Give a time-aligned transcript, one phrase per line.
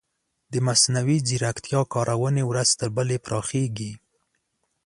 [0.51, 3.91] د مصنوعي ځیرکتیا کارونې ورځ تر بلې پراخیږي.